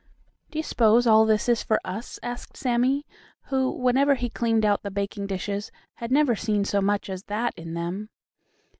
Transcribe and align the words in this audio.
"Do 0.49 0.57
you 0.57 0.63
s'pose 0.63 1.05
all 1.05 1.27
this 1.27 1.47
is 1.47 1.61
for 1.61 1.79
us?" 1.85 2.19
asked 2.23 2.57
Sammie, 2.57 3.05
who, 3.49 3.69
whenever 3.69 4.15
he 4.15 4.31
cleaned 4.31 4.65
out 4.65 4.81
the 4.81 4.89
baking 4.89 5.27
dishes, 5.27 5.71
had 5.97 6.11
never 6.11 6.35
seen 6.35 6.65
so 6.65 6.81
much 6.81 7.07
as 7.07 7.25
that 7.25 7.53
in 7.55 7.75
them. 7.75 8.09